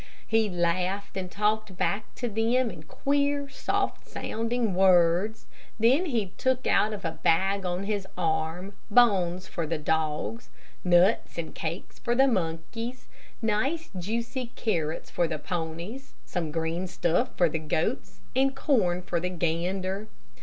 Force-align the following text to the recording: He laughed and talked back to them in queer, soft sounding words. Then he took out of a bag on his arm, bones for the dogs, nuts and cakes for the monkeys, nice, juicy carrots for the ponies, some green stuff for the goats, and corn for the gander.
He 0.25 0.49
laughed 0.49 1.15
and 1.15 1.29
talked 1.29 1.77
back 1.77 2.15
to 2.15 2.27
them 2.27 2.71
in 2.71 2.81
queer, 2.81 3.47
soft 3.49 4.07
sounding 4.07 4.73
words. 4.73 5.45
Then 5.79 6.07
he 6.07 6.33
took 6.39 6.65
out 6.65 6.91
of 6.91 7.05
a 7.05 7.19
bag 7.21 7.67
on 7.67 7.83
his 7.83 8.07
arm, 8.17 8.73
bones 8.89 9.47
for 9.47 9.67
the 9.67 9.77
dogs, 9.77 10.49
nuts 10.83 11.37
and 11.37 11.53
cakes 11.53 11.99
for 11.99 12.15
the 12.15 12.27
monkeys, 12.27 13.07
nice, 13.43 13.91
juicy 13.95 14.51
carrots 14.55 15.11
for 15.11 15.27
the 15.27 15.37
ponies, 15.37 16.13
some 16.25 16.49
green 16.49 16.87
stuff 16.87 17.37
for 17.37 17.47
the 17.47 17.59
goats, 17.59 18.21
and 18.35 18.55
corn 18.55 19.03
for 19.03 19.19
the 19.19 19.29
gander. 19.29 20.07